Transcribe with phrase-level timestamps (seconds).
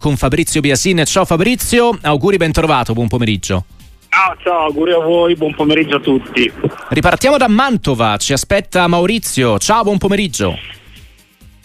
[0.00, 1.02] con Fabrizio Biasin.
[1.06, 3.64] Ciao Fabrizio, auguri ben trovato, buon pomeriggio.
[4.08, 6.50] Ciao, ciao, auguri a voi, buon pomeriggio a tutti.
[6.90, 9.58] Ripartiamo da Mantova, ci aspetta Maurizio.
[9.58, 10.56] Ciao, buon pomeriggio.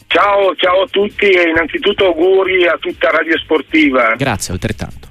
[0.07, 4.15] Ciao, ciao a tutti e innanzitutto auguri a tutta Radio Sportiva.
[4.17, 5.02] Grazie, altrettanto.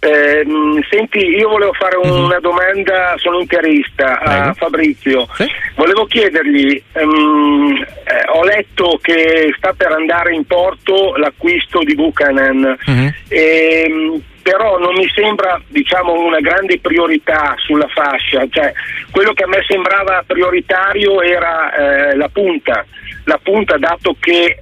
[0.00, 0.46] Eh,
[0.90, 5.26] senti, io volevo fare un, una domanda, sono interista a Fabrizio.
[5.34, 5.44] Sì?
[5.74, 12.76] Volevo chiedergli, ehm, eh, ho letto che sta per andare in porto l'acquisto di Buchanan,
[12.86, 13.14] Mhm.
[13.28, 18.72] ehm, però non mi sembra diciamo, una grande priorità sulla fascia, cioè,
[19.10, 22.86] quello che a me sembrava prioritario era eh, la punta.
[23.24, 24.58] La punta dato che eh,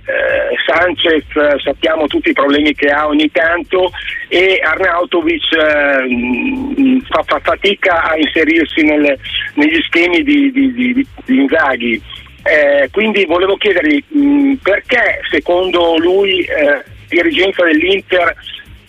[0.67, 3.93] Sanchez eh, sappiamo tutti i problemi che ha ogni tanto
[4.27, 9.19] e Arnautovic eh, fa, fa fatica a inserirsi nelle-
[9.55, 11.07] negli schemi di, di, di, di-
[11.39, 12.03] Inzaghi.
[12.43, 18.35] Eh, quindi volevo chiedergli mh, perché secondo lui eh, dirigenza dell'Inter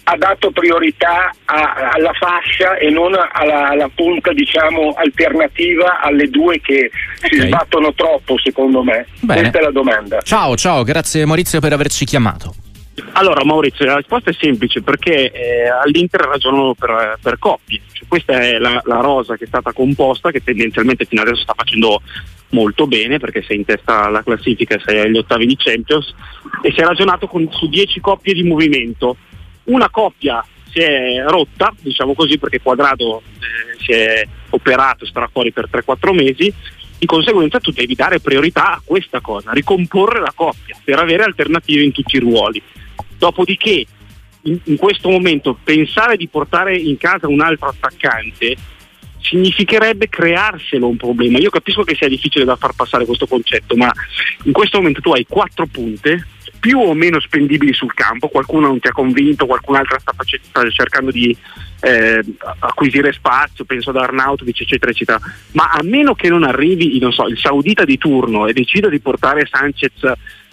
[0.10, 6.62] ha dato priorità a- alla fascia e non alla, alla punta diciamo alternativa alle due
[6.62, 6.90] che
[7.30, 7.48] si Ok.
[7.48, 9.06] sbattono troppo secondo me.
[9.20, 9.42] Bene.
[9.42, 10.22] Questa è la domanda.
[10.22, 12.56] Ciao, ciao, grazie Maurizio per averci chiamato.
[13.14, 17.82] Allora Maurizio, la risposta è semplice perché eh, all'Inter ragionano per, per coppie.
[17.92, 21.54] Cioè, questa è la, la rosa che è stata composta, che tendenzialmente fino adesso sta
[21.56, 22.02] facendo
[22.52, 26.14] molto bene perché sei in testa alla classifica e sei agli ottavi di Champions
[26.62, 29.18] e si è ragionato con- su 10 coppie di movimento.
[29.68, 35.52] Una coppia si è rotta, diciamo così, perché Quadrado eh, si è operato, starà fuori
[35.52, 36.54] per 3-4 mesi.
[37.00, 41.84] Di conseguenza tu devi dare priorità a questa cosa, ricomporre la coppia per avere alternative
[41.84, 42.62] in tutti i ruoli.
[43.18, 43.86] Dopodiché,
[44.44, 48.56] in, in questo momento, pensare di portare in casa un altro attaccante
[49.20, 51.38] significherebbe crearselo un problema.
[51.38, 53.92] Io capisco che sia difficile da far passare questo concetto, ma
[54.44, 56.26] in questo momento tu hai quattro punte
[56.60, 60.40] più o meno spendibili sul campo, qualcuno non ti ha convinto, qualcun altro sta, face-
[60.42, 61.36] sta cercando di
[61.82, 62.24] eh,
[62.60, 65.20] acquisire spazio, penso ad Arnautovic eccetera eccetera,
[65.52, 69.00] ma a meno che non arrivi non so, il saudita di turno e decida di
[69.00, 69.94] portare Sanchez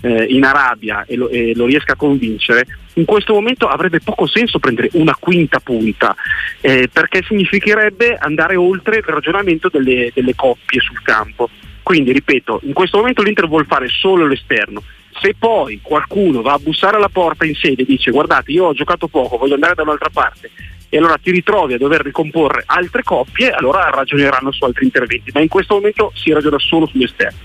[0.03, 4.27] eh, in Arabia e lo, e lo riesca a convincere, in questo momento avrebbe poco
[4.27, 6.15] senso prendere una quinta punta,
[6.61, 11.49] eh, perché significherebbe andare oltre il ragionamento delle, delle coppie sul campo.
[11.83, 14.83] Quindi, ripeto, in questo momento l'Inter vuole fare solo l'esterno.
[15.25, 18.75] Se poi qualcuno va a bussare alla porta in sede e dice guardate io ho
[18.75, 20.51] giocato poco, voglio andare da un'altra parte
[20.91, 25.41] e allora ti ritrovi a dover ricomporre altre coppie, allora ragioneranno su altri interventi, ma
[25.41, 27.39] in questo momento si ragiona solo sull'esterno.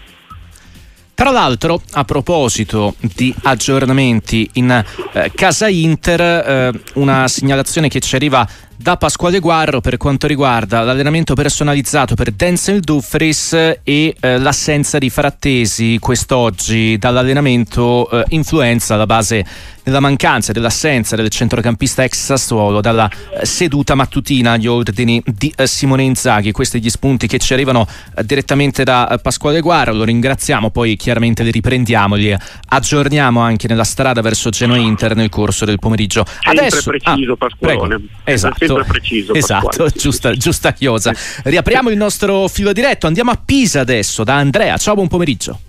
[1.13, 4.71] Tra l'altro, a proposito di aggiornamenti in
[5.13, 8.45] eh, casa Inter, eh, una segnalazione che ci arriva
[8.81, 15.09] da Pasquale Guarro per quanto riguarda l'allenamento personalizzato per Denzel Dufris e eh, l'assenza di
[15.09, 19.45] Frattesi quest'oggi dall'allenamento eh, influenza alla base
[19.83, 25.51] della mancanza e dell'assenza del centrocampista ex Sassuolo dalla eh, seduta mattutina agli ordini di
[25.57, 26.51] eh, Simone Inzaghi.
[26.51, 30.95] Questi gli spunti che ci arrivano eh, direttamente da eh, Pasquale Guarro, lo ringraziamo, poi
[30.95, 32.35] chiaramente li riprendiamo, li
[32.67, 36.25] aggiorniamo anche nella strada verso Genoa Inter nel corso del pomeriggio.
[36.25, 37.95] Sempre Adesso, preciso, ah, Pasqualone.
[37.95, 38.11] prego.
[38.23, 41.13] Esatto, Sempre preciso, esatto, giusta, giusta chiosa.
[41.43, 44.77] Riapriamo il nostro filo diretto, andiamo a Pisa adesso da Andrea.
[44.77, 45.59] Ciao, buon pomeriggio.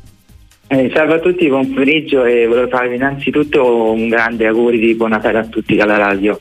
[0.73, 5.11] Eh, salve a tutti, buon pomeriggio e volevo farvi innanzitutto un grande auguri di buon
[5.11, 6.41] Natale a tutti dalla radio.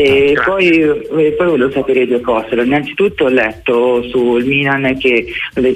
[0.00, 2.56] E poi, eh, poi volevo sapere due cose.
[2.56, 5.26] Innanzitutto ho letto sul Milan che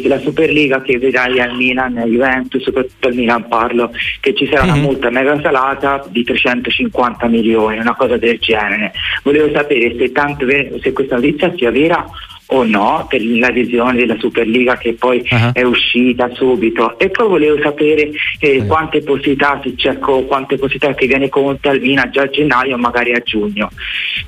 [0.02, 4.68] la Superliga che vedrà al Milan, Juventus, soprattutto al Milan parlo, che ci sarà Mhm.
[4.72, 8.94] una multa mega salata di 350 milioni, una cosa del genere.
[9.22, 10.44] Volevo sapere se, tanto
[10.82, 12.04] se questa notizia sia vera
[12.48, 15.50] o no per l'adesione della Superliga che poi Ah.
[15.52, 18.66] è uscita subito e poi volevo sapere eh, Sì.
[18.66, 22.78] quante possibilità si cerco quante possibilità che viene Conte al Milan già a gennaio o
[22.78, 23.70] magari a giugno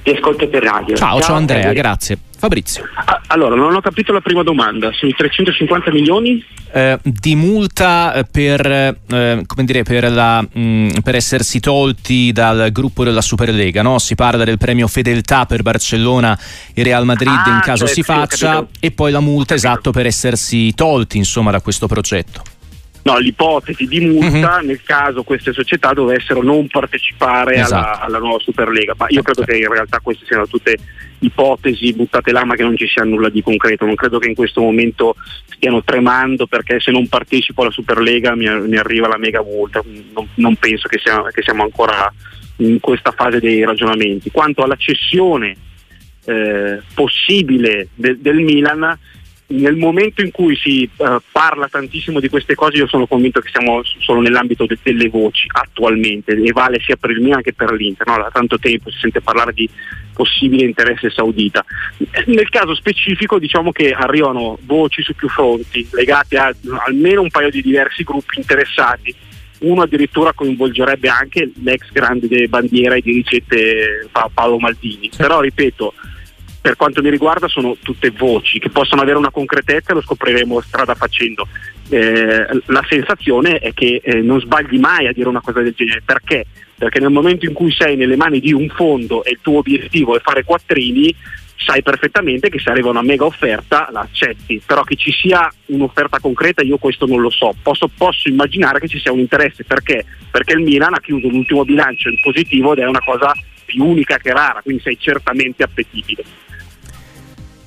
[0.03, 2.19] ti ascolto per radio Ciao, ciao Andrea, e- grazie.
[2.38, 2.84] Fabrizio.
[2.94, 4.91] Ah, Allora, non ho capito la prima domanda.
[4.93, 6.43] Sui 350 milioni?
[6.72, 12.71] eh, di multa eh, per, eh, come dire, per, la, mh, per essersi tolti dal
[12.72, 13.82] gruppo della Superlega.
[13.82, 13.98] No?
[13.98, 16.39] Si parla del premio fedeltà per Barcellona
[16.74, 20.07] e Real Madrid Ah, in caso cioè, si faccia e poi la multa esatto per
[20.07, 22.42] essersi tolti insomma da questo progetto.
[23.04, 27.62] No, l'ipotesi di multa nel caso queste società dovessero non partecipare alla, Mhm.
[27.84, 28.04] Esatto.
[28.04, 28.95] alla nuova Superlega.
[28.98, 30.77] Ma io credo che in realtà queste siano tutte
[31.21, 33.86] ipotesi buttate là, ma che non ci sia nulla di concreto.
[33.86, 35.15] Non credo che in questo momento
[35.47, 39.80] stiano tremando perché se non partecipo alla Superlega mi, mi arriva la mega multa.
[40.12, 42.12] Non, non penso che, sia- che siamo ancora
[42.56, 44.30] in questa fase dei ragionamenti.
[44.30, 45.56] Quanto alla cessione
[46.27, 48.98] eh, possibile de- del Milan,
[49.50, 53.48] nel momento in cui si uh, parla tantissimo di queste cose, io sono convinto che
[53.50, 57.72] siamo solo nell'ambito de- delle voci attualmente e vale sia per il Milan che per
[57.72, 58.06] l'Inter.
[58.06, 58.16] No?
[58.16, 59.68] Da tanto tempo si sente parlare di
[60.12, 61.65] possibile interesse saudita.
[62.27, 66.54] Nel caso specifico diciamo che arrivano voci su più fronti legate a
[66.86, 69.15] almeno un paio di diversi gruppi interessati.
[69.60, 75.10] Uno addirittura coinvolgerebbe anche l'ex grande bandiera e dirigente Paolo Maldini.
[75.16, 75.94] Però ripeto,
[76.60, 80.95] per quanto mi riguarda sono tutte voci che possono avere una concretezza lo scopriremo strada
[80.95, 81.47] facendo.
[81.89, 86.03] Eh, la sensazione è che eh, non sbagli mai a dire una cosa del genere,
[86.05, 86.47] perché?
[86.77, 90.16] Perché nel momento in cui sei nelle mani di un fondo e il tuo obiettivo
[90.16, 91.15] è fare quattrini,
[91.57, 96.19] sai perfettamente che se arriva una mega offerta la accetti, però che ci sia un'offerta
[96.21, 100.04] concreta io questo non lo so, posso, posso immaginare che ci sia un interesse, perché?
[100.31, 103.33] Perché il Milan ha chiuso l'ultimo bilancio in positivo ed è una cosa
[103.65, 106.25] più unica che rara, quindi sei certamente appetibile.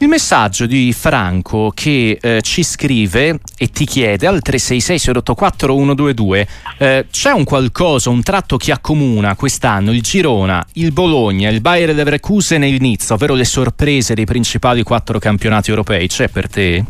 [0.01, 6.47] Il messaggio di Franco che eh, ci scrive e ti chiede al 366-684-122
[6.79, 11.93] eh, c'è un qualcosa, un tratto che accomuna quest'anno il Girona, il Bologna, il Bayer
[11.93, 16.07] Leverkusen e il Nizza, ovvero le sorprese dei principali quattro campionati europei?
[16.07, 16.83] C'è per te?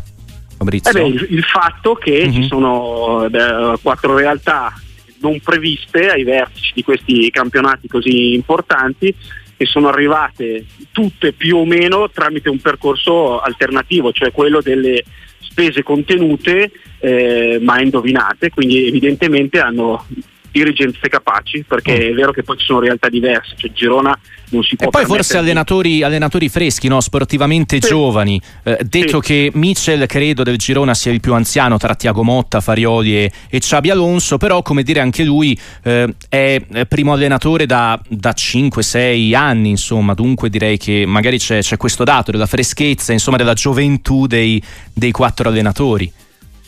[0.56, 0.90] Fabrizio?
[0.90, 2.32] Eh beh, il, il, fatto che mm-hmm.
[2.32, 4.72] ci sono beh, quattro realtà
[5.20, 9.14] non previste ai vertici di questi campionati così importanti
[9.62, 15.04] che sono arrivate tutte più o meno tramite un percorso alternativo, cioè quello delle
[15.38, 20.04] spese contenute eh, ma indovinate, quindi evidentemente hanno
[20.52, 22.10] dirigenze capaci, perché mm.
[22.10, 24.16] è vero che poi ci sono realtà diverse, cioè Girona
[24.50, 24.86] non si può...
[24.86, 27.00] E poi forse allenatori, allenatori, freschi, no?
[27.00, 27.88] sportivamente sì.
[27.88, 29.26] giovani, eh, detto sì.
[29.26, 33.58] che Mitchell credo del Girona sia il più anziano tra Tiago Motta, Farioli e, e
[33.58, 39.70] Xabi Alonso, però come dire anche lui eh, è primo allenatore da, da 5-6 anni,
[39.70, 44.62] insomma, dunque direi che magari c'è, c'è, questo dato della freschezza, insomma della gioventù dei,
[44.92, 46.12] dei quattro allenatori.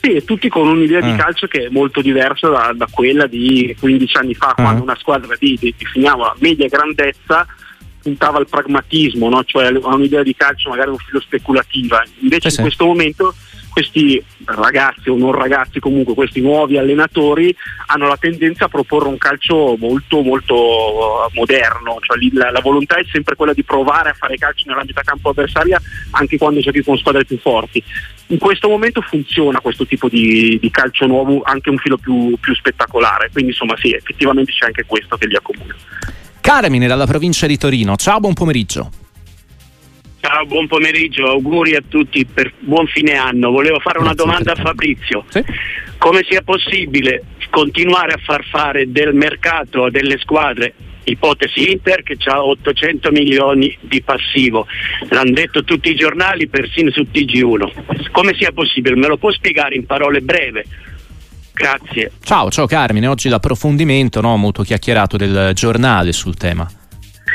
[0.05, 1.15] Sì, e tutti con un'idea di ah.
[1.15, 4.83] calcio che è molto diversa da, da, quella di 15 anni fa, quando ah.
[4.83, 7.47] una squadra di, di, definiamo media grandezza
[8.03, 9.43] puntava al pragmatismo, no?
[9.43, 12.03] cioè a un'idea di calcio magari un filo speculativa.
[12.19, 13.33] Invece sì, in questo momento
[13.75, 17.53] questi ragazzi o non ragazzi comunque questi nuovi allenatori
[17.87, 21.97] hanno la tendenza a proporre un calcio molto molto uh, moderno.
[21.99, 25.27] Cioè la, la, volontà è sempre quella di provare a fare calcio nella metà campo
[25.27, 25.77] avversaria
[26.11, 27.83] anche quando giochi con squadre più forti.
[28.27, 32.55] In questo momento funziona questo tipo di, di calcio nuovo anche un filo più, più
[32.55, 33.29] spettacolare.
[33.29, 35.75] Quindi insomma sì effettivamente c'è anche questo che li accomuna.
[36.39, 37.97] Carmine dalla provincia di Torino.
[37.97, 39.03] Ciao buon pomeriggio
[40.27, 43.51] Ciao, buon pomeriggio, auguri a tutti per buon fine anno.
[43.51, 45.23] Volevo fare una domanda a Fabrizio.
[45.29, 45.43] Sì?
[45.99, 50.73] Come sia possibile continuare a far fare del mercato a delle squadre
[51.03, 54.65] ipotesi Inter che ha 800 milioni di passivo,
[55.09, 58.09] l'hanno detto tutti i giornali, persino su TG1.
[58.09, 58.95] Come sia possibile?
[58.95, 60.65] Me lo può spiegare in parole breve?
[61.53, 62.13] Grazie.
[62.23, 66.67] Ciao, ciao Carmine, oggi l'approfondimento no, molto chiacchierato del giornale sul tema.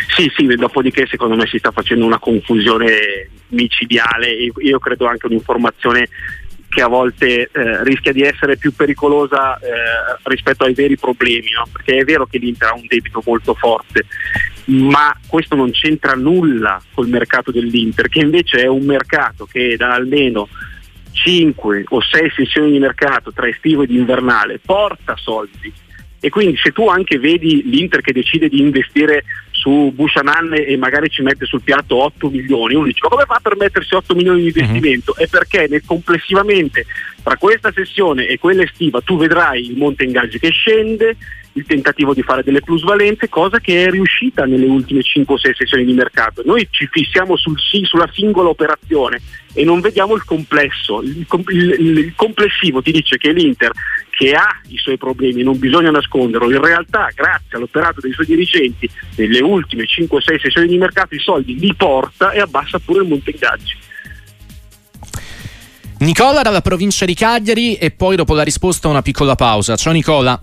[0.09, 6.09] Sì, sì, dopodiché secondo me si sta facendo una confusione micidiale io credo anche un'informazione
[6.69, 9.69] che a volte eh, rischia di essere più pericolosa eh,
[10.23, 11.67] rispetto ai veri problemi, no?
[11.71, 14.07] perché è vero che l'Inter ha un debito molto forte,
[14.67, 19.95] ma questo non c'entra nulla col mercato dell'Inter, che invece è un mercato che da
[19.95, 20.49] almeno
[21.11, 25.73] 5 o 6 sessioni di mercato tra estivo ed invernale porta soldi
[26.21, 29.25] e quindi se tu anche vedi l'Inter che decide di investire
[29.61, 33.35] su Bushanan e magari ci mette sul piatto 8 milioni, uno dice ma come fa
[33.35, 35.13] a permettersi 8 milioni di investimento?
[35.15, 35.23] Uh-huh.
[35.23, 36.87] È perché nel, complessivamente
[37.23, 41.17] tra questa sessione e quella estiva tu vedrai il monte ingaggi che scende,
[41.55, 45.55] il tentativo di fare delle plusvalenze, cosa che è riuscita nelle ultime 5 o 6
[45.55, 46.43] sessioni di mercato.
[46.45, 49.21] Noi ci fissiamo sul, sulla singola operazione
[49.53, 51.03] e non vediamo il complesso.
[51.03, 53.73] Il, il, il, complessivo ti dice che l'Inter,
[54.11, 58.89] che ha i suoi problemi, non bisogna nasconderlo, in realtà grazie all'operato dei suoi dirigenti
[59.17, 63.03] nelle ultime 5 o 6 sessioni di mercato i soldi li porta e abbassa pure
[63.03, 63.79] il monte ingaggi.
[65.99, 69.77] Nicola dalla provincia di Cagliari e poi dopo la risposta una piccola pausa.
[69.77, 70.41] Ciao Nicola.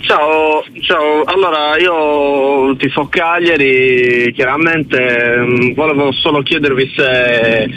[0.00, 7.68] Ciao, ciao, allora io ti fo Cagliari, chiaramente mh, mm, volevo solo chiedervi se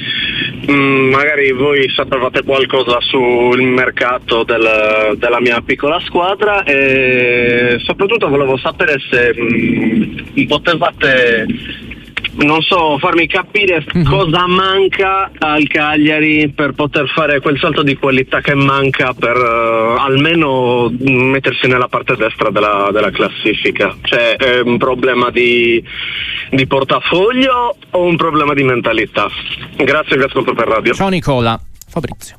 [0.67, 8.29] mh, mm, magari voi sapevate qualcosa sul mercato del, della mia piccola squadra e soprattutto
[8.29, 11.45] volevo sapere se mh, mm, potevate
[12.33, 14.05] non so, farmi capire mm-hmm.
[14.05, 19.99] cosa manca al Cagliari per poter fare quel salto di qualità che manca per uh,
[19.99, 23.95] almeno mettersi nella parte destra della, della classifica.
[24.01, 25.83] Cioè, è un problema di,
[26.49, 29.27] di, portafoglio o un problema di mentalità?
[29.75, 30.93] Grazie, vi ascolto per radio.
[30.93, 31.59] Ciao Nicola.
[31.87, 32.37] Fabrizio.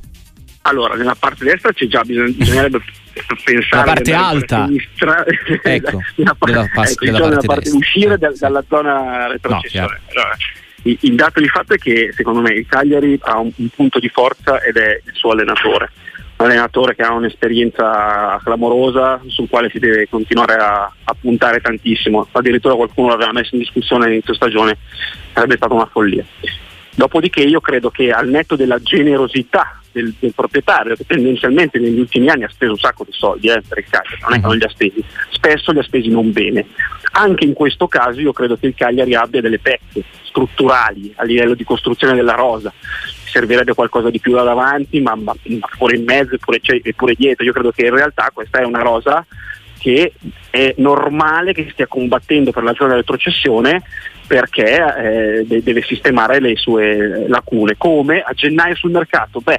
[0.62, 2.80] Allora, nella parte destra c'è già, bisogna, bisognerebbe
[3.44, 3.84] pensare...
[3.86, 4.64] La parte alta.
[4.66, 5.24] Sinistra,
[5.62, 7.78] ecco, nella, della, pas- ecco, della diciamo parte, parte destra.
[7.78, 8.38] uscire da- Sì.
[8.40, 10.00] dalla zona retrocessione.
[10.14, 10.36] No, Allora,
[10.84, 13.98] il, il dato di fatto è che secondo me il Cagliari ha un, un punto
[13.98, 15.90] di forza ed è il suo allenatore.
[16.36, 22.26] Un allenatore che ha un'esperienza clamorosa sul quale si deve continuare a, a puntare tantissimo.
[22.32, 24.76] Addirittura qualcuno l'aveva messo in discussione all'inizio stagione,
[25.32, 26.24] sarebbe stata una follia.
[26.94, 32.28] Dopodiché io credo che al netto della generosità del, del proprietario, che tendenzialmente negli ultimi
[32.28, 34.56] anni ha speso un sacco di soldi eh, per il Cagliari, non è che non
[34.56, 36.66] li ha spesi, spesso li ha spesi non bene.
[37.12, 41.54] Anche in questo caso io credo che il Cagliari abbia delle pecche strutturali a livello
[41.54, 42.72] di costruzione della rosa.
[43.24, 46.60] Servirebbe qualcosa di più da davanti, ma, ma- ma pure in mezzo e pure,
[46.94, 47.44] pure dietro.
[47.44, 49.24] Io credo che in realtà questa è una rosa
[49.82, 50.12] che
[50.48, 53.82] è normale che stia combattendo per la zona retrocessione
[54.28, 57.74] perché eh, de- deve sistemare le sue lacune.
[57.76, 59.40] Come a gennaio sul mercato?
[59.40, 59.58] Beh,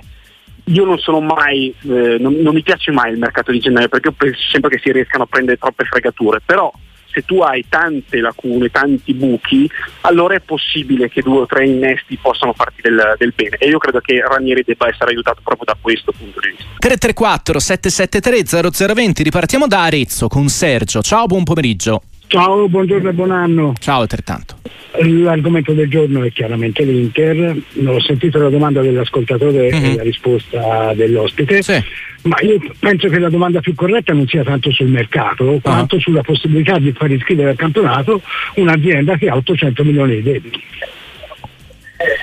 [0.65, 4.08] io non sono mai, eh, non, non mi piace mai il mercato di gennaio perché
[4.08, 6.72] io penso sempre che si riescano a prendere troppe fregature, però
[7.13, 9.70] se tu hai tante lacune, tanti buchi,
[10.01, 13.77] allora è possibile che due o tre innesti possano farti del, del bene e io
[13.77, 16.63] credo che Ranieri debba essere aiutato proprio da questo punto di vista.
[16.79, 21.01] 334 773 0020 ripartiamo da Arezzo con Sergio.
[21.01, 22.01] Ciao, buon pomeriggio.
[22.34, 23.74] Ciao, buongiorno e buon anno.
[23.80, 24.58] Ciao altrettanto.
[25.04, 27.56] L'argomento del giorno è chiaramente l'Inter.
[27.86, 29.86] Ho sentito la domanda dell'ascoltatore Mhm.
[29.86, 31.62] e la risposta dell'ospite.
[31.62, 31.80] Sì.
[32.24, 36.24] Ma io penso che la domanda più corretta non sia tanto sul mercato, quanto sulla
[36.24, 38.20] possibilità di far iscrivere al campionato
[38.56, 40.60] un'azienda che ha 800 milioni di debiti.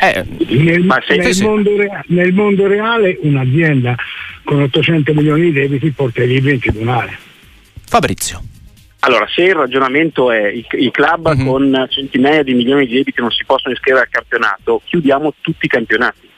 [0.03, 0.25] Eh,
[0.57, 1.45] Nel, nel sì.
[1.45, 3.95] mondo rea- nel mondo reale un'azienda
[4.43, 7.17] con 800 milioni di debiti porta i libri in tribunale.
[7.87, 8.43] Fabrizio.
[9.01, 11.47] Allora, se il ragionamento è i, i club Mhm.
[11.47, 15.69] con centinaia di milioni di debiti non si possono iscrivere al campionato, chiudiamo tutti i
[15.69, 16.29] campionati.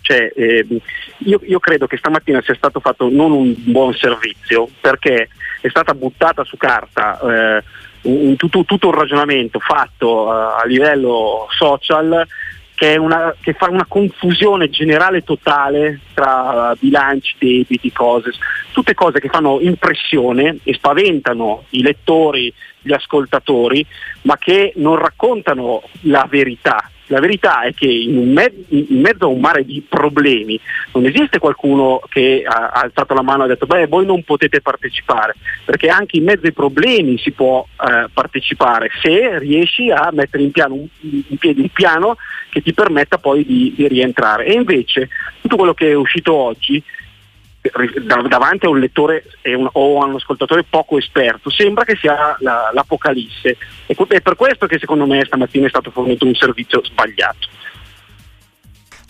[0.00, 0.78] Cioè, ehm,
[1.24, 5.28] io, io credo che stamattina sia stato fatto non un buon servizio perché
[5.60, 7.18] è stata buttata su carta
[7.58, 7.62] eh,
[8.02, 12.26] un- tutto, tutto un ragionamento fatto eh, a livello social
[12.74, 18.32] che, una- che fa una confusione generale totale tra bilanci, debiti, cose,
[18.72, 23.84] tutte cose che fanno impressione e spaventano i lettori, gli ascoltatori,
[24.22, 26.90] ma che non raccontano la verità.
[27.08, 30.58] La verità è che in, me- in mezzo a un mare di problemi
[30.92, 34.62] non esiste qualcuno che ha, alzato la mano e ha detto beh voi non potete
[34.62, 35.34] partecipare,
[35.64, 40.50] perché anche in mezzo ai problemi si può eh, partecipare se riesci a mettere in,
[40.50, 42.16] piano in piedi un piano
[42.48, 44.46] che ti permetta poi di, di rientrare.
[44.46, 45.08] E invece
[45.40, 46.82] tutto quello che è uscito oggi
[48.26, 49.24] davanti a un lettore
[49.72, 53.56] o a un ascoltatore poco esperto sembra che sia la- l'apocalisse
[53.86, 57.48] e è per questo che secondo me stamattina è stato fornito un servizio sbagliato.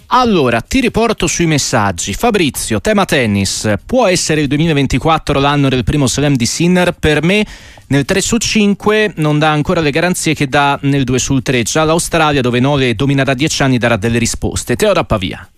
[0.09, 2.13] Allora, ti riporto sui messaggi.
[2.13, 3.73] Fabrizio, tema tennis.
[3.85, 6.93] Può essere il 2024 l'anno del primo slam di Sinner?
[6.93, 7.45] Per me
[7.89, 11.63] nel 3 su 5 non dà ancora le garanzie che dà nel 2 sul 3.
[11.63, 14.77] Già l'Australia, dove Nole domina da 10 anni, darà delle risposte.
[14.77, 15.49] Teo da Pavia.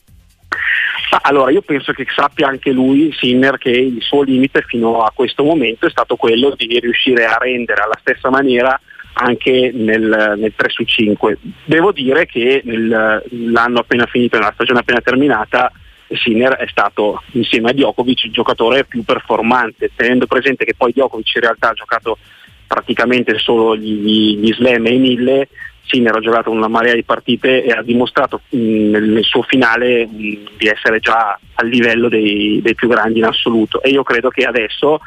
[1.23, 5.45] Allora io penso che sappia anche lui, Sinner, che il suo limite fino a questo
[5.45, 8.79] momento è stato quello di riuscire a rendere alla stessa maniera
[9.19, 11.39] anche nel, nel 3 su 5.
[11.65, 15.73] Devo dire che nel- l'anno appena finito, nella stagione appena terminata,
[16.09, 21.35] Sinner è stato insieme a Djokovic il giocatore più performante, tenendo presente che poi Djokovic
[21.35, 22.19] in realtà ha giocato
[22.67, 25.49] praticamente solo gli, gli slam e i mille,
[25.87, 30.07] Sinner ha giocato una marea di partite e ha dimostrato mh, nel, nel suo finale
[30.07, 34.29] mh, di essere già al livello dei, dei più grandi in assoluto e io credo
[34.29, 35.01] che adesso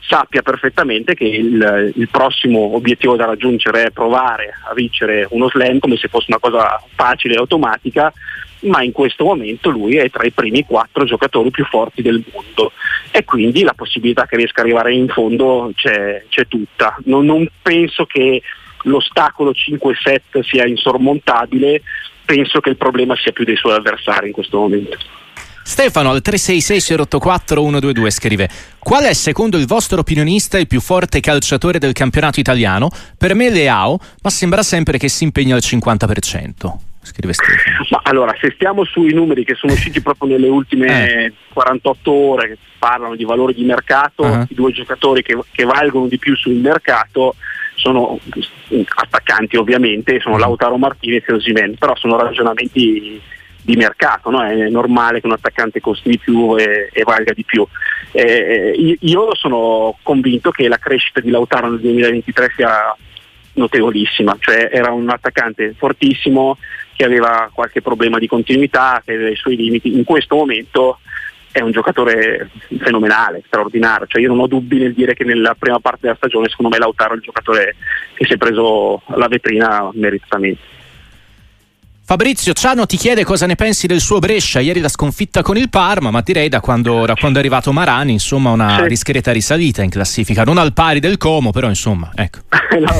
[0.00, 5.78] sappia perfettamente che il, il prossimo obiettivo da raggiungere è provare a vincere uno slam
[5.78, 8.12] come se fosse una cosa facile e automatica,
[8.60, 12.72] ma in questo momento lui è tra i primi quattro giocatori più forti del mondo
[13.10, 16.96] e quindi la possibilità che riesca ad arrivare in fondo c'è, c'è tutta.
[17.04, 18.42] Non, non penso che
[18.86, 21.82] l'ostacolo 5-7 sia insormontabile,
[22.24, 24.96] penso che il problema sia più dei suoi avversari in questo momento.
[25.62, 31.92] Stefano al 366-084-122 scrive Qual è secondo il vostro opinionista il più forte calciatore del
[31.92, 32.88] campionato italiano?
[33.18, 36.52] Per me Leao, ma sembra sempre che si impegni al 50%.
[37.02, 37.86] Scrive Stefano.
[37.90, 42.58] Ma allora, se stiamo sui numeri che sono usciti proprio nelle ultime 48 ore, che
[42.78, 44.46] parlano di valori di mercato, Ah.
[44.48, 47.34] i due giocatori che, che valgono di più sul mercato
[47.76, 48.18] sono
[48.96, 53.20] attaccanti ovviamente, sono Lautaro Martinez e Osimen, però sono ragionamenti
[53.66, 54.44] di mercato, no?
[54.44, 57.66] è normale che un attaccante costi di più e, e valga di più.
[58.12, 62.96] Eh, io- io sono convinto che la crescita di Lautaro nel 2023 sia
[63.54, 66.56] notevolissima, cioè era un attaccante fortissimo
[66.94, 69.94] che aveva qualche problema di continuità, che aveva i suoi limiti.
[69.94, 71.00] In questo momento
[71.56, 74.06] è un giocatore fenomenale, straordinario.
[74.06, 76.78] Cioè io non ho dubbi nel dire che nella prima parte della stagione secondo me
[76.78, 77.76] Lautaro è il giocatore
[78.12, 80.74] che si è preso la vetrina meritatamente.
[82.04, 85.70] Fabrizio Ciano ti chiede cosa ne pensi del suo Brescia, ieri la sconfitta con il
[85.70, 88.86] Parma, ma direi da quando, da quando è arrivato Marani, insomma una sì.
[88.86, 92.40] discreta risalita in classifica, non al pari del Como, però insomma, ecco.
[92.78, 92.92] no,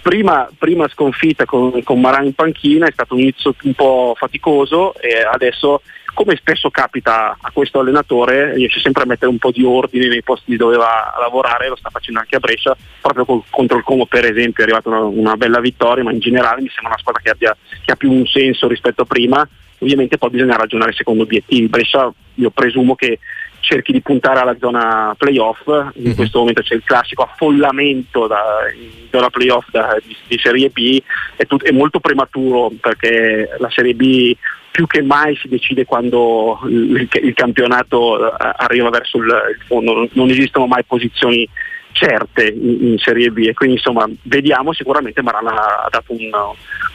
[0.00, 4.94] prima, prima, sconfitta con, con Marani in panchina, è stato un inizio un po' faticoso
[4.94, 5.82] e adesso
[6.14, 10.22] come spesso capita a questo allenatore, riesce sempre a mettere un po' di ordine nei
[10.22, 13.84] posti dove va a lavorare, lo sta facendo anche a Brescia, proprio col, contro il
[13.84, 16.98] Como per esempio è arrivata una, una, bella vittoria, ma in generale mi sembra una
[16.98, 19.46] squadra che, abbia, che ha più un senso rispetto a prima,
[19.78, 23.18] ovviamente poi bisogna ragionare secondo obiettivi, Brescia io presumo che
[23.60, 26.14] cerchi di puntare alla zona playoff, in mm-hmm.
[26.14, 28.42] questo momento c'è il classico affollamento da,
[28.74, 31.00] in zona playoff da, di, di, Serie B,
[31.36, 34.34] è, tut, è molto prematuro perché la Serie B
[34.70, 40.08] più che mai si decide quando il, il campionato eh, arriva verso il, il, fondo,
[40.12, 41.48] non esistono mai posizioni
[41.92, 43.38] certe in, in, Serie B.
[43.46, 46.30] E quindi insomma vediamo sicuramente Marana ha dato un,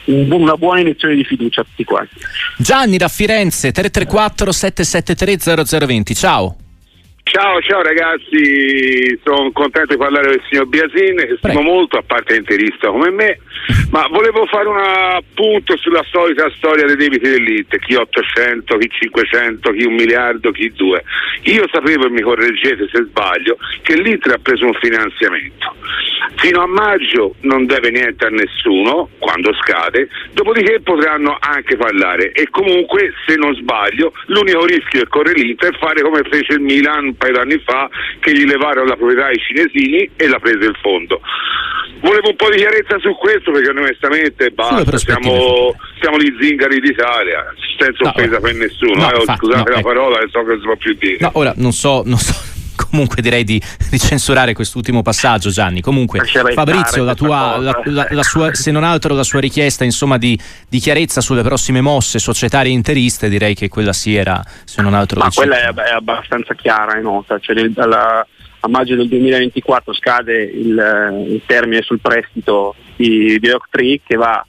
[0.06, 2.16] un, una buona iniezione di fiducia a tutti quanti.
[2.58, 6.56] Gianni da Firenze 334 773 0020 ciao
[7.28, 12.36] Ciao, ciao ragazzi, sono contento di parlare del signor Biasin, che stimo molto, a parte
[12.36, 13.40] interista come me,
[13.90, 19.72] ma volevo fare un appunto sulla solita storia dei debiti dell'Inter, chi 800, chi 500,
[19.72, 21.04] chi un miliardo, chi due.
[21.46, 25.74] Io sapevo, e mi correggete se sbaglio, che l'Inter ha preso un finanziamento.
[26.36, 32.50] Fino a maggio non deve niente a nessuno, quando scade, dopodiché potranno anche parlare e
[32.50, 37.15] comunque, se non sbaglio, l'unico rischio che corre l'Inter è fare come fece il Milan
[37.16, 40.78] un paio d'anni fa che gli levarono la proprietà ai cinesini e la prese il
[40.82, 41.22] fondo.
[42.02, 47.54] Volevo un po' di chiarezza su questo perché onestamente basta, siamo, siamo gli zingari d'Italia,
[47.80, 49.88] senza no, offesa per nessuno, no, eh, infatti, scusate no, la ecco.
[49.88, 51.18] parola so che non si può più dire.
[51.22, 55.82] No, ora non so, non so comunque direi di, di, censurare quest'ultimo passaggio Gianni.
[55.82, 60.18] Comunque Fabrizio la tua, la, la, la sua, se non altro la sua richiesta insomma
[60.18, 64.94] di, di, chiarezza sulle prossime mosse societarie interiste direi che quella sì era se non
[64.94, 67.40] altro ma quella è, è, abbastanza chiara e nota.
[67.40, 67.56] Cioè
[68.66, 74.44] a maggio del 2024 scade il, il termine sul prestito di, di Octree che va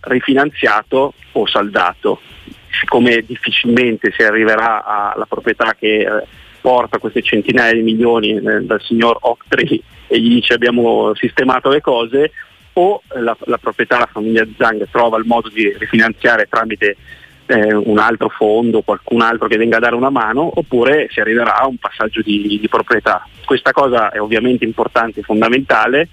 [0.00, 2.20] rifinanziato o saldato
[2.70, 6.26] siccome difficilmente si arriverà alla proprietà che eh,
[6.60, 11.80] porta queste centinaia di milioni eh, dal signor Octree e gli dice abbiamo sistemato le
[11.80, 12.32] cose
[12.74, 16.96] o la, la proprietà, la famiglia Zang trova il modo di rifinanziare tramite
[17.46, 21.58] eh, un altro fondo, qualcun altro che venga a dare una mano, oppure si arriverà
[21.58, 23.26] a un passaggio di, di proprietà.
[23.44, 26.08] Questa cosa è ovviamente importante e fondamentale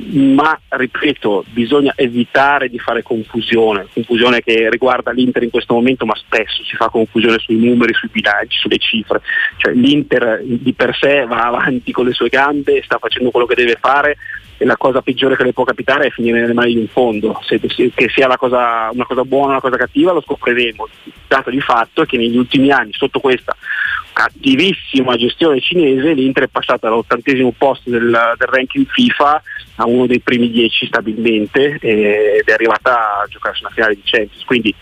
[0.00, 6.14] ma ripeto, bisogna evitare di fare confusione, confusione che riguarda l'Inter in questo momento, ma
[6.14, 9.20] spesso si fa confusione sui numeri, sui bilanci, sulle cifre.
[9.56, 13.56] Cioè, L'Inter di per sé va avanti con le sue gambe, sta facendo quello che
[13.56, 14.16] deve fare
[14.60, 17.40] e la cosa peggiore che le può capitare è finire nelle mani di un fondo.
[17.44, 20.88] Se, se, che sia cosa, una cosa buona o una cosa cattiva lo scopriremo.
[21.26, 23.56] Dato di fatto è che negli ultimi anni, sotto questa
[24.12, 29.42] cattivissima gestione cinese, l'Inter è passata all'ottantesimo posto del, del ranking FIFA
[29.76, 34.02] a uno dei primi dieci stabilmente ed è arrivata a giocare su una finale di
[34.04, 34.44] Champions.
[34.44, 34.74] Quindi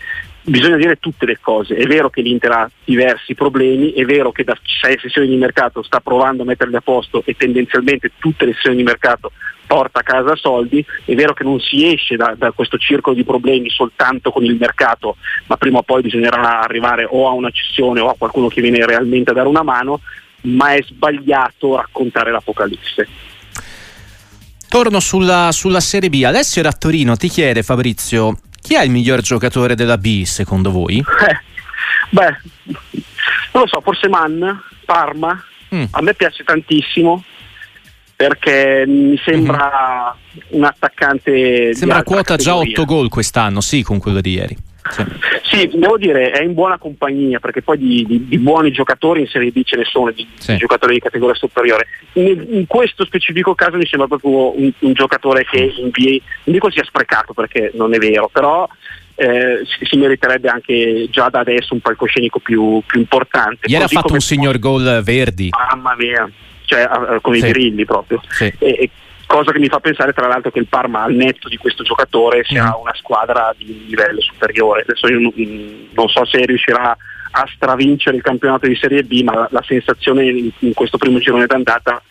[0.43, 1.75] bisogna dire tutte le cose.
[1.75, 5.83] È vero che l'Inter ha diversi problemi, è vero che da sei sessioni di mercato
[5.83, 9.31] sta provando a metterli a posto e tendenzialmente tutte le sessioni di mercato
[9.67, 13.25] porta a casa soldi, è vero che non si esce da, da, questo circolo di
[13.25, 15.17] problemi soltanto con il mercato,
[15.47, 18.85] ma prima o poi bisognerà arrivare o a una cessione o a qualcuno che viene
[18.85, 19.99] realmente a dare una mano,
[20.43, 23.07] ma è sbagliato raccontare l'Apocalisse.
[24.67, 26.23] Torno sulla, sulla Serie B.
[26.25, 31.03] Alessio da Torino ti chiede, Fabrizio, chi è il miglior giocatore della B secondo voi?
[31.27, 32.37] Eh, beh,
[33.51, 34.41] non lo so, forse Mann,
[34.85, 35.43] Parma.
[35.75, 35.83] Mm.
[35.91, 37.21] A me piace tantissimo
[38.15, 40.57] perché mi sembra mm-hmm.
[40.57, 41.75] un attaccante.
[41.75, 42.73] Sembra quota categoria.
[42.73, 44.57] già 8 gol quest'anno, sì, con quello di ieri.
[44.89, 45.05] Sì.
[45.43, 45.69] sì.
[45.73, 49.51] devo dire, è in buona compagnia perché poi di, di, di buoni giocatori in Serie
[49.51, 50.53] B ce ne sono, di, sì.
[50.53, 51.87] di giocatori di categoria superiore.
[52.13, 56.53] In, in, questo specifico caso mi sembra proprio un, un giocatore che in B, non
[56.55, 58.67] dico sia sprecato perché non è vero, però
[59.15, 63.67] eh, si, si, meriterebbe anche già da adesso un palcoscenico più, più importante.
[63.67, 65.49] Ieri ha fatto un signor gol Verdi.
[65.49, 66.29] Mamma mia,
[66.65, 66.87] cioè
[67.21, 67.45] come sì.
[67.45, 68.21] i grilli proprio.
[68.29, 68.45] Sì.
[68.59, 68.89] E, e,
[69.27, 72.43] cosa che mi fa pensare tra l'altro che il Parma al netto di questo giocatore
[72.43, 72.81] sia mm.
[72.81, 74.81] una squadra di livello superiore.
[74.81, 76.97] Adesso io non, so se riuscirà
[77.29, 82.01] a stravincere il campionato di Serie B, ma la, sensazione in, questo primo girone d'andata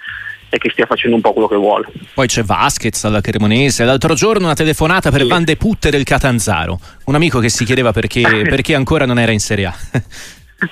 [0.49, 1.87] e che stia facendo un po' quello che vuole.
[2.15, 5.27] Poi c'è Vasquez alla Cremonese, l'altro giorno una telefonata per sì.
[5.27, 9.33] Van de Putte del Catanzaro, un amico che si chiedeva perché, perché ancora non era
[9.33, 9.75] in Serie A.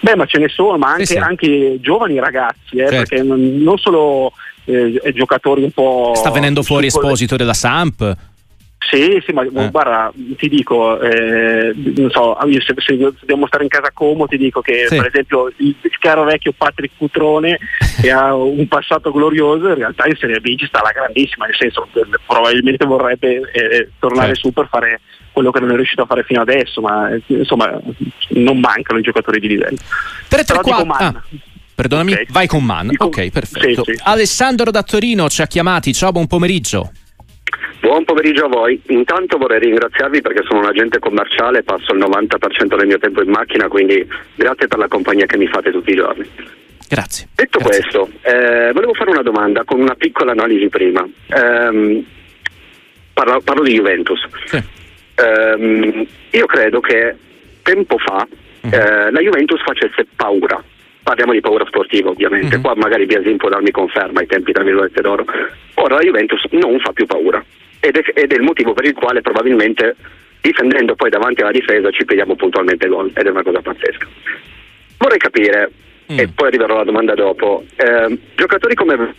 [0.01, 1.19] Beh, ma ce ne sono, ma anche, sì, sì.
[1.19, 2.97] anche giovani ragazzi, eh, certo.
[2.97, 4.33] perché non, non solo
[4.65, 6.13] eh, giocatori un po'.
[6.17, 8.17] Sta venendo fuori Esposito della Samp.
[8.79, 9.71] Sì, sì, ma eh.
[9.71, 14.61] guarda, ti dico, eh, non so, se, se, dobbiamo stare in casa como, ti dico
[14.61, 14.97] che sì.
[14.97, 17.59] per esempio il, il, caro vecchio Patrick Cutrone,
[18.01, 21.57] che ha un passato glorioso, in realtà in Serie B ci sta la grandissima, nel
[21.57, 21.89] senso
[22.27, 24.49] probabilmente vorrebbe eh, tornare certo.
[24.49, 25.01] su per fare
[25.35, 27.79] quello che non è riuscito a fare fino adesso, ma insomma
[28.29, 29.77] non mancano i giocatori di livello.
[30.29, 31.23] 3 3 4 ah,
[31.75, 32.27] Perdonami, okay.
[32.31, 32.89] vai con Man.
[32.89, 33.85] Dico, ok, perfetto.
[33.85, 34.01] Sì, sì.
[34.05, 35.93] Alessandro da Torino ci ha chiamati.
[35.93, 36.93] Ciao, buon pomeriggio.
[37.81, 38.81] Buon pomeriggio a voi.
[38.87, 43.31] Intanto vorrei ringraziarvi perché sono un agente commerciale, passo il 90% del mio tempo in
[43.31, 46.31] macchina, quindi grazie per la compagnia che mi fate tutti i giorni.
[46.89, 47.29] Grazie.
[47.35, 47.81] Detto grazie.
[47.81, 51.05] questo, eh, volevo fare una domanda con una piccola analisi prima.
[51.27, 52.05] Eh,
[53.13, 54.21] parlo, parlo, di Juventus.
[54.47, 54.63] Sì.
[55.17, 57.17] Eh, io credo che
[57.63, 59.11] tempo fa uh-huh.
[59.11, 60.63] la Juventus facesse paura
[61.05, 62.63] parliamo di paura sportiva ovviamente, mm-hmm.
[62.63, 65.25] qua magari Biasin può darmi conferma ai tempi tra virgolette d'oro,
[65.75, 67.45] ora la Juventus non fa più paura
[67.79, 69.95] ed è, ed è il motivo per il quale probabilmente
[70.41, 74.07] difendendo poi davanti alla difesa ci prendiamo puntualmente gol ed è una cosa pazzesca.
[74.99, 75.71] Vorrei capire,
[76.13, 76.19] mm.
[76.19, 79.15] e poi arriverò alla domanda dopo, eh, giocatori come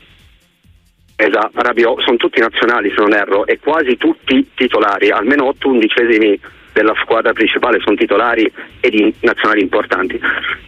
[1.17, 6.37] Esa, Rabiot sono tutti nazionali se non erro e quasi tutti titolari, almeno 8 undicesimi
[6.73, 8.51] della squadra principale sono titolari
[8.81, 10.19] e di nazionali importanti.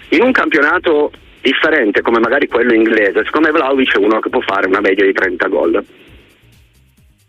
[0.10, 4.40] In un campionato differente come magari quello inglese, secondo me Vlaovic è uno che può
[4.40, 5.86] fare una media di 30 gol.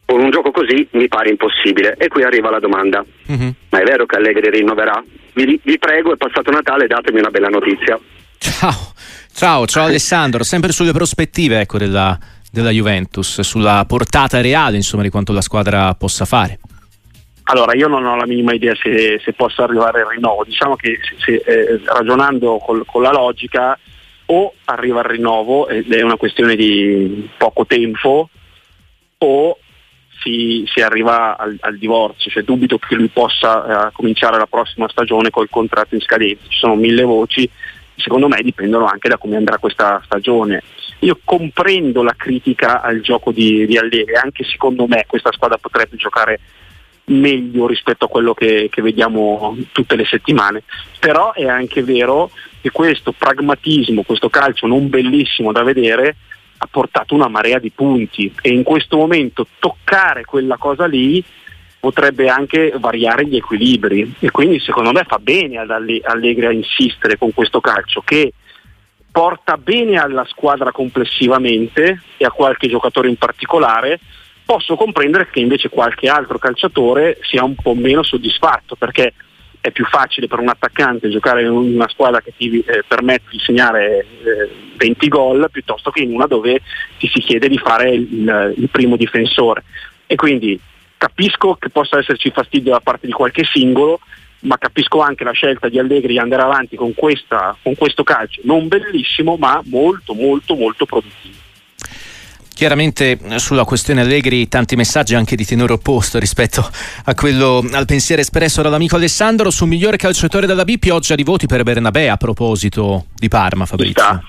[0.05, 3.05] Con un gioco così mi pare impossibile e qui arriva la domanda.
[3.31, 3.51] Mm-hmm.
[3.71, 5.03] Ma è vero che Allegri rinnoverà?
[5.35, 7.99] Vi, vi prego, è passato Natale, datemi una bella notizia.
[8.39, 8.93] Ciao,
[9.33, 12.17] ciao, ciao Alessandro, sempre sulle prospettive ecco, della,
[12.51, 16.59] della Juventus, sulla portata reale insomma, di quanto la squadra possa fare.
[17.51, 20.45] Allora, io non ho la minima idea se, se possa arrivare il rinnovo.
[20.45, 23.79] Diciamo che se, se, eh, ragionando col, con la logica,
[24.31, 28.29] o arriva il rinnovo ed è una questione di poco tempo,
[29.19, 29.59] o
[30.21, 32.31] si, si arriva al, al, divorzio.
[32.31, 36.45] Cioè, dubito che lui possa eh, cominciare la prossima stagione col contratto in scadenza.
[36.49, 37.49] Ci sono mille voci,
[37.97, 40.63] secondo me dipendono anche da come andrà questa stagione.
[41.01, 45.97] Io comprendo la critica al gioco di, di Allegri, anche secondo me questa squadra potrebbe
[45.97, 46.41] giocare
[47.09, 50.63] meglio rispetto a quello che, che vediamo tutte le settimane.
[50.99, 52.31] Però è anche vero
[52.61, 56.17] che questo pragmatismo, questo calcio non bellissimo da vedere,
[56.59, 61.23] ha portato una marea di punti e in questo momento toccare quella cosa lì
[61.79, 67.17] potrebbe anche variare gli equilibri e quindi secondo me fa bene ad Allegri a insistere
[67.17, 68.33] con questo calcio che
[69.19, 73.99] porta bene alla squadra complessivamente e a qualche giocatore in particolare
[74.45, 79.15] posso comprendere che invece qualche altro calciatore sia un po' meno soddisfatto perché
[79.61, 83.41] è più facile per un attaccante giocare in una squadra che ti eh, permette di
[83.41, 86.61] segnare eh, 20 gol piuttosto che in una dove
[86.99, 89.65] ti si chiede di fare il, il primo difensore.
[90.07, 90.61] E quindi
[90.97, 93.99] capisco che possa esserci fastidio da parte di qualche singolo,
[94.41, 98.41] ma capisco anche la scelta di Allegri di andare avanti con, questa, con questo calcio,
[98.45, 101.37] non bellissimo, ma molto molto molto produttivo.
[102.55, 106.69] Chiaramente sulla questione Allegri tanti messaggi anche di tenore opposto rispetto
[107.05, 111.47] a quello al pensiero espresso dall'amico Alessandro sul migliore calciatore della B, pioggia di voti
[111.47, 113.95] per Bernabé a proposito di Parma Fabrizio.
[113.95, 114.23] Ci sta,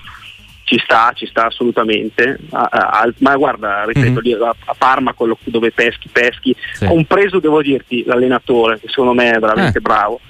[0.70, 4.42] ci sta, ci sta assolutamente, a, a, ma guarda, ripeto, mm-hmm.
[4.42, 6.86] a, a, Parma quello dove peschi, peschi, sì.
[6.86, 9.80] compreso devo dirti l'allenatore che secondo me è veramente eh.
[9.80, 10.20] bravo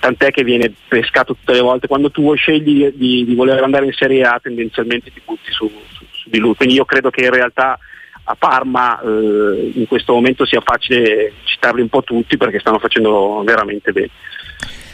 [0.00, 1.86] tant'è che viene pescato tutte le volte.
[1.86, 6.06] Quando tu scegli di, di voler andare in Serie A, tendenzialmente ti butti su, su,
[6.10, 6.54] su, di lui.
[6.54, 7.78] Quindi io credo che in realtà
[8.24, 13.42] a Parma eh, in questo momento sia facile citarli un po' tutti perché stanno facendo
[13.44, 14.08] veramente bene.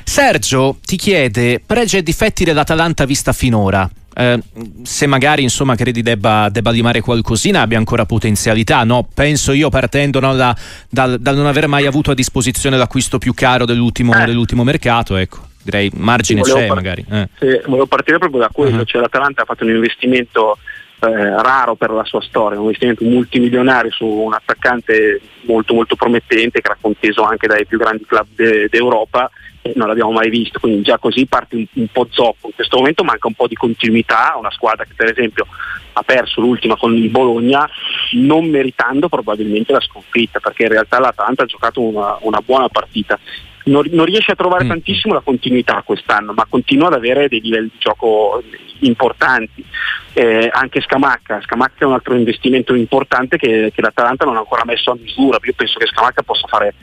[0.03, 3.89] Sergio ti chiede pregi e difetti dell'Atalanta vista finora.
[4.19, 4.41] Eh,
[4.83, 9.07] se magari insomma credi debba, debba, limare qualcosina abbia ancora potenzialità no?
[9.13, 10.57] penso io partendo no, da,
[10.89, 14.25] dal, dal, non aver mai avuto a disposizione l'acquisto più caro dell'ultimo, eh.
[14.25, 17.29] dell'ultimo mercato ecco direi margine sì, c'è par- magari eh.
[17.39, 18.85] sì, volevo partire proprio da quello uh-huh.
[18.85, 20.57] cioè l'Atalanta ha fatto un investimento
[20.99, 26.63] eh, raro per la sua storia, un investimento multimilionario su un attaccante molto molto promettente
[26.63, 29.31] che era conteso anche dai più grandi club de- d'Europa
[29.75, 32.49] non l'abbiamo mai visto, quindi già così parte un, un po' zoppo.
[32.49, 35.47] In questo momento manca un po' di continuità, una squadra che per esempio
[35.93, 37.69] ha perso l'ultima con il Bologna
[38.13, 43.19] non meritando probabilmente la sconfitta perché in realtà l'Atalanta ha giocato una, una buona partita
[43.67, 44.69] non, non riesce a trovare mm.
[44.69, 48.43] tantissimo la continuità quest'anno, ma continua ad avere dei livelli di gioco
[48.81, 49.65] importanti.
[50.13, 54.65] Eh, anche Scamacca, Scamacca è un altro investimento importante che, che, l'Atalanta non ha ancora
[54.65, 55.39] messo a misura.
[55.43, 56.75] Io penso che Scamacca possa fare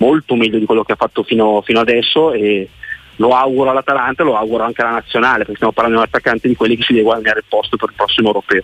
[0.00, 2.68] molto meglio di quello che ha fatto fino, fino adesso e
[3.16, 6.48] lo auguro all'Atalanta e lo auguro anche alla nazionale, perché stiamo parlando di un attaccante
[6.48, 8.62] di quelli che si deve guadagnare il posto per il prossimo europeo.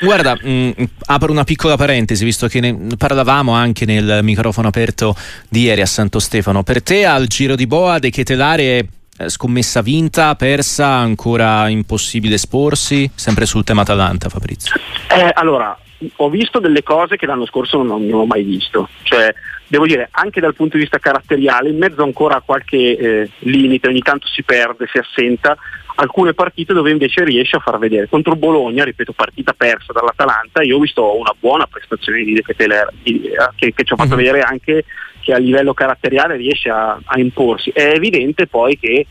[0.00, 5.14] Guarda, mh, mm, apro una piccola parentesi, visto che ne parlavamo anche nel microfono aperto
[5.48, 6.62] di ieri a Santo Stefano.
[6.62, 8.88] Per te al Giro di Boa De Chetelare
[9.18, 13.10] eh, scommessa vinta, persa, ancora impossibile esporsi?
[13.14, 14.74] Sempre sul tema Atalanta, Fabrizio.
[15.10, 15.78] Eh, allora,
[16.16, 18.88] ho visto delle cose che l'anno scorso non, ho mai visto.
[19.02, 19.32] Cioè,
[19.66, 23.88] devo dire, anche dal punto di vista caratteriale, in mezzo ancora a qualche eh, limite,
[23.88, 25.56] ogni tanto si perde, si assenta,
[25.96, 28.08] alcune partite dove invece riesce a far vedere.
[28.08, 32.92] Contro Bologna, ripeto, partita persa dall'Atalanta, io ho visto una buona prestazione di De Keteler,
[33.02, 34.16] eh, che, che, ci ha fatto uh-huh.
[34.16, 34.84] vedere anche
[35.20, 37.70] che a livello caratteriale riesce a, a imporsi.
[37.70, 39.06] È evidente poi che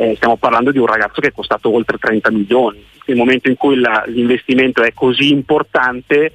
[0.00, 2.82] eh, stiamo parlando di un ragazzo che è costato oltre 30 milioni.
[3.04, 6.32] Nel momento in cui la, l'investimento è così importante,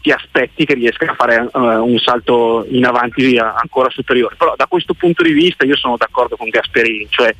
[0.00, 4.36] ti aspetti che riesca a fare uh, un salto in avanti ancora superiore.
[4.36, 7.34] Però da questo punto di vista io sono d'accordo con Gasperini, cioè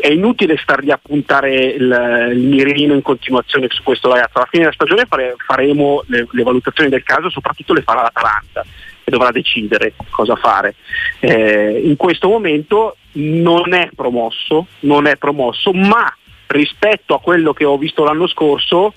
[0.00, 4.38] è inutile stargli a puntare il, il, mirino in continuazione su questo ragazzo.
[4.38, 8.64] Alla fine della stagione fare, faremo le, le, valutazioni del caso, soprattutto le farà l'Atalanta
[9.02, 10.74] che dovrà decidere cosa fare.
[11.18, 16.12] Eh, in questo momento non è promosso, non è promosso, ma
[16.46, 18.92] rispetto a quello che ho visto l'anno scorso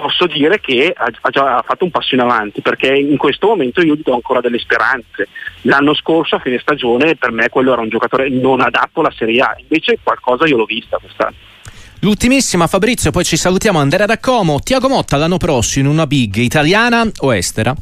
[0.00, 3.94] posso dire che ha, già fatto un passo in avanti perché in questo momento io
[3.94, 5.28] gli do ancora delle speranze.
[5.62, 9.40] L'anno scorso a fine stagione per me quello era un giocatore non adatto alla Serie
[9.40, 11.36] A, invece qualcosa io l'ho vista quest'anno.
[12.00, 14.58] L'ultimissima Fabrizio, poi ci salutiamo Andrea da Como.
[14.60, 17.74] Tiago Motta l'anno prossimo in una big italiana o estera?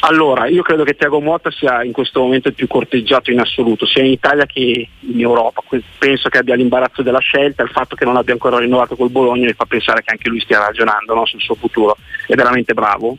[0.00, 3.86] Allora, io credo che Tiago Motta sia in questo momento il più corteggiato in assoluto,
[3.86, 5.62] sia in Italia che in Europa.
[5.98, 9.46] Penso che abbia l'imbarazzo della scelta, il fatto che non abbia ancora rinnovato col Bologna
[9.46, 11.96] mi fa pensare che anche lui stia ragionando no, sul suo futuro.
[12.26, 13.16] È veramente bravo.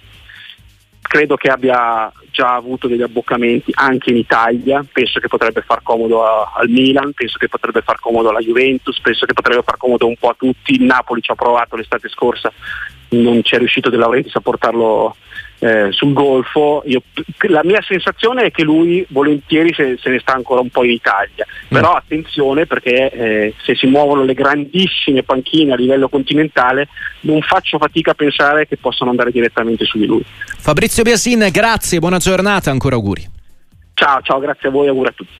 [1.01, 6.25] Credo che abbia già avuto degli abboccamenti anche in Italia, penso che potrebbe far comodo
[6.25, 10.07] a, al Milan, penso che potrebbe far comodo alla Juventus, penso che potrebbe far comodo
[10.07, 10.73] un po' a tutti.
[10.73, 12.51] Il Napoli ci ha provato l'estate scorsa,
[13.09, 15.15] non ci è riuscito De Laurentiis a portarlo
[15.59, 16.81] eh, sul golfo.
[16.85, 17.01] Io,
[17.47, 20.91] la mia sensazione è che lui volentieri se, se, ne sta ancora un po' in
[20.91, 21.67] Italia, mm.
[21.67, 26.87] però attenzione perché eh, se si muovono le grandissime panchine a livello continentale
[27.21, 30.23] non faccio fatica a pensare che possano andare direttamente su di lui.
[30.25, 33.37] Fabrizio Biasin, grazie, buona giornata, ancora auguri.
[33.93, 35.37] Ciao, ciao, grazie a voi, auguri a tutti.